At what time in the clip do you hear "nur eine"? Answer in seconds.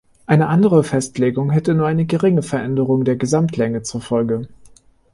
1.75-2.05